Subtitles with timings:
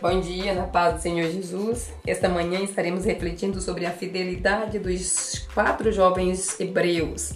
[0.00, 1.92] Bom dia, na paz do Senhor Jesus.
[2.06, 7.34] Esta manhã estaremos refletindo sobre a fidelidade dos quatro jovens hebreus: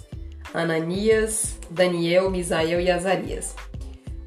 [0.51, 3.55] Ananias, Daniel, Misael e Azarias.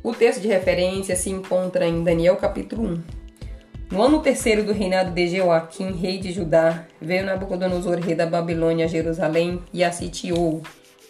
[0.04, 3.02] O texto de referência se encontra em Daniel capítulo 1.
[3.90, 8.84] No ano terceiro do reinado de Joaquim, rei de Judá, veio Nabucodonosor, rei da Babilônia,
[8.84, 10.62] a Jerusalém e a sitiou.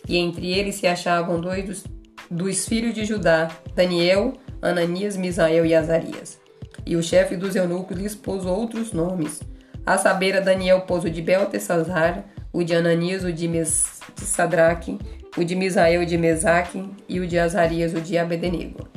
[0.09, 1.85] E entre eles se achavam dois dos,
[2.31, 4.33] dos filhos de Judá, Daniel,
[4.63, 6.48] Ananias, Misael e Azarias.
[6.89, 9.43] E o chefe dos eunucos lhes pôs outros nomes.
[9.85, 14.25] A saber, a Daniel pôs o de Beltesazar, o de Ananias, o de, Mes de
[14.25, 14.99] Sadraque,
[15.37, 18.89] o de Misael, o de Mesaque, e o de Azarias, o de Abednego.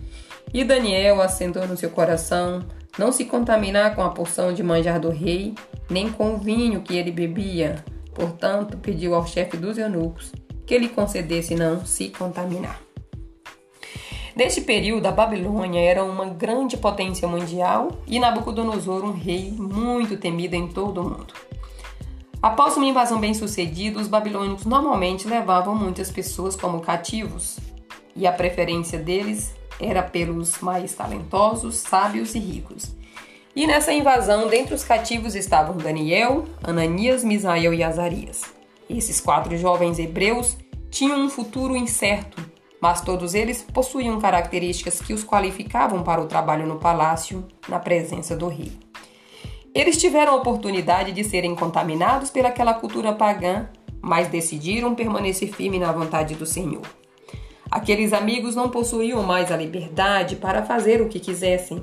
[0.54, 2.64] E Daniel assentou no seu coração
[2.98, 5.54] não se contaminar com a porção de manjar do rei,
[5.90, 7.84] nem com o vinho que ele bebia.
[8.14, 10.32] Portanto, pediu ao chefe dos eunucos
[10.66, 12.91] que lhe concedesse não se contaminar.
[14.36, 20.56] Neste período, a Babilônia era uma grande potência mundial e Nabucodonosor um rei muito temido
[20.56, 21.34] em todo o mundo.
[22.42, 27.60] Após uma invasão bem-sucedida, os babilônicos normalmente levavam muitas pessoas como cativos,
[28.16, 32.96] e a preferência deles era pelos mais talentosos, sábios e ricos.
[33.56, 38.42] E nessa invasão, dentre os cativos estavam Daniel, Ananias, Misael e Azarias.
[38.90, 40.58] Esses quatro jovens hebreus
[40.90, 42.51] tinham um futuro incerto
[42.82, 48.36] mas todos eles possuíam características que os qualificavam para o trabalho no palácio, na presença
[48.36, 48.72] do rei.
[49.74, 53.70] Eles tiveram a oportunidade de serem contaminados pelaquela cultura pagã,
[54.02, 56.82] mas decidiram permanecer firme na vontade do Senhor.
[57.70, 61.82] Aqueles amigos não possuíam mais a liberdade para fazer o que quisessem.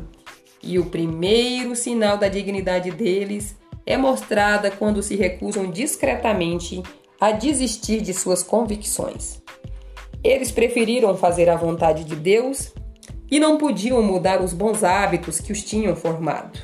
[0.62, 6.82] E o primeiro sinal da dignidade deles é mostrada quando se recusam discretamente
[7.18, 9.40] a desistir de suas convicções.
[10.22, 12.72] Eles preferiram fazer a vontade de Deus
[13.30, 16.58] e não podiam mudar os bons hábitos que os tinham formado.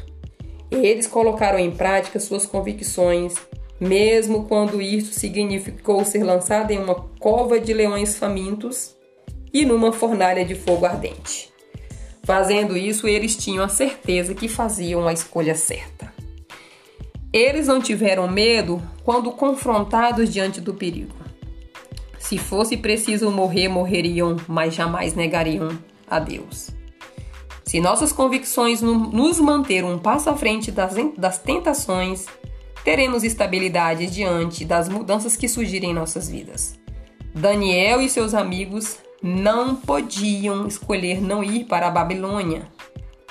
[0.70, 3.34] Eles colocaram em prática suas convicções,
[3.78, 8.96] mesmo quando isso significou ser lançado em uma cova de leões famintos
[9.52, 11.52] e numa fornalha de fogo ardente.
[12.24, 16.12] Fazendo isso, eles tinham a certeza que faziam a escolha certa.
[17.32, 21.23] Eles não tiveram medo quando confrontados diante do perigo.
[22.24, 26.70] Se fosse preciso morrer, morreriam, mas jamais negariam a Deus.
[27.62, 32.24] Se nossas convicções nos manter um passo à frente das, das tentações,
[32.82, 36.80] teremos estabilidade diante das mudanças que surgirem em nossas vidas.
[37.34, 42.66] Daniel e seus amigos não podiam escolher não ir para a Babilônia,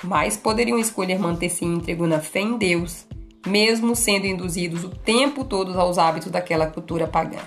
[0.04, 3.08] mas poderiam escolher manter-se íntegro na fé em Deus,
[3.44, 7.40] mesmo sendo induzidos o tempo todo aos hábitos daquela cultura pagã.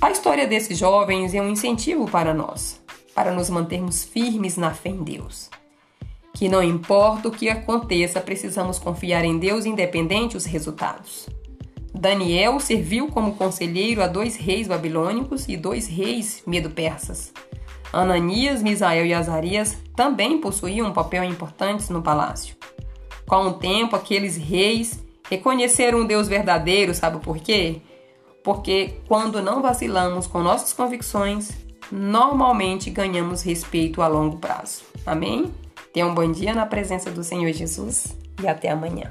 [0.00, 2.80] A história desses jovens é um incentivo para nós,
[3.14, 5.50] para nos mantermos firmes na fé em Deus.
[6.32, 11.28] Que não importa o que aconteça, precisamos confiar em Deus independente dos resultados.
[11.92, 17.30] Daniel serviu como conselheiro a dois reis babilônicos e dois reis medo-persas.
[17.92, 22.56] Ananias, Misael e Azarias também possuíam um papel importante no palácio.
[23.26, 27.82] Com o tempo, aqueles reis reconheceram o Deus verdadeiro, sabe por quê?
[28.42, 31.50] Porque quando não vacilamos com nossas convicções,
[31.90, 34.82] normalmente ganhamos respeito a longo prazo.
[35.04, 35.52] Amém?
[35.92, 39.10] Tenha um bom dia na presença do Senhor Jesus e até amanhã.